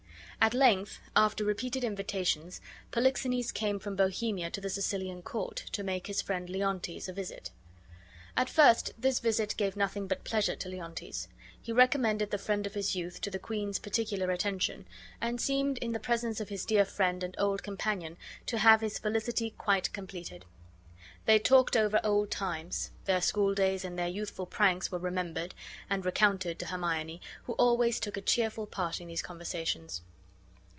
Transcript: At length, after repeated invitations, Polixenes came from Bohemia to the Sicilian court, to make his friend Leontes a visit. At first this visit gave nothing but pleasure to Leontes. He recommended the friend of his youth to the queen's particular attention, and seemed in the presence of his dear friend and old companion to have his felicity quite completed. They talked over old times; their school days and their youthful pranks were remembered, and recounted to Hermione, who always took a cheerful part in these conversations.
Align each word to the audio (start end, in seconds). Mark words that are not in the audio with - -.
At 0.43 0.55
length, 0.55 0.99
after 1.15 1.43
repeated 1.45 1.83
invitations, 1.83 2.61
Polixenes 2.89 3.51
came 3.51 3.77
from 3.77 3.95
Bohemia 3.95 4.49
to 4.49 4.59
the 4.59 4.71
Sicilian 4.71 5.21
court, 5.21 5.57
to 5.71 5.83
make 5.83 6.07
his 6.07 6.19
friend 6.23 6.49
Leontes 6.49 7.07
a 7.07 7.13
visit. 7.13 7.51
At 8.35 8.49
first 8.49 8.91
this 8.97 9.19
visit 9.19 9.53
gave 9.55 9.75
nothing 9.77 10.07
but 10.07 10.23
pleasure 10.23 10.55
to 10.55 10.67
Leontes. 10.67 11.27
He 11.61 11.71
recommended 11.71 12.31
the 12.31 12.39
friend 12.39 12.65
of 12.65 12.73
his 12.73 12.95
youth 12.95 13.21
to 13.21 13.29
the 13.29 13.37
queen's 13.37 13.77
particular 13.77 14.31
attention, 14.31 14.87
and 15.21 15.39
seemed 15.39 15.77
in 15.77 15.91
the 15.91 15.99
presence 15.99 16.39
of 16.39 16.49
his 16.49 16.65
dear 16.65 16.85
friend 16.85 17.21
and 17.23 17.35
old 17.37 17.61
companion 17.61 18.17
to 18.47 18.57
have 18.57 18.81
his 18.81 18.97
felicity 18.97 19.51
quite 19.51 19.93
completed. 19.93 20.45
They 21.25 21.37
talked 21.37 21.77
over 21.77 21.99
old 22.03 22.31
times; 22.31 22.89
their 23.05 23.21
school 23.21 23.53
days 23.53 23.85
and 23.85 23.95
their 23.95 24.07
youthful 24.07 24.47
pranks 24.47 24.91
were 24.91 24.97
remembered, 24.97 25.53
and 25.87 26.03
recounted 26.03 26.57
to 26.57 26.65
Hermione, 26.65 27.21
who 27.43 27.53
always 27.59 27.99
took 27.99 28.17
a 28.17 28.21
cheerful 28.21 28.65
part 28.65 28.99
in 28.99 29.07
these 29.07 29.21
conversations. 29.21 30.01